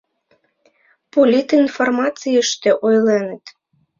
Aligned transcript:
Политинформацийыште 1.13 2.69
ойленыт. 2.85 3.45